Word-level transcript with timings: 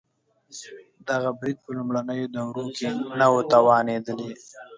دغه 1.09 1.29
برید 1.39 1.57
په 1.63 1.69
لومړنیو 1.77 2.31
دورو 2.35 2.65
کې 2.77 2.89
نه 3.19 3.27
و 3.33 3.37
توانېدلی. 3.51 4.29